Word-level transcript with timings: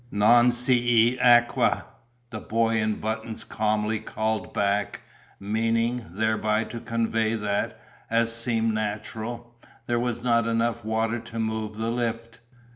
"Non 0.09 0.49
c'e 0.49 1.15
acqua!" 1.19 1.85
the 2.31 2.39
boy 2.39 2.77
in 2.79 2.95
buttons 2.95 3.43
calmly 3.43 3.99
called 3.99 4.51
back, 4.51 5.01
meaning 5.39 6.07
thereby 6.09 6.63
to 6.63 6.79
convey 6.79 7.35
that 7.35 7.79
as 8.09 8.35
seemed 8.35 8.73
natural 8.73 9.53
there 9.85 9.99
was 9.99 10.23
not 10.23 10.47
enough 10.47 10.83
water 10.83 11.19
to 11.19 11.37
move 11.37 11.75
the 11.77 11.91
lift. 11.91 12.39